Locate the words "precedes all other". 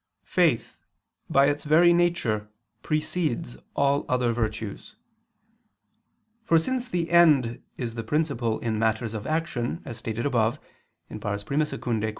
2.81-4.33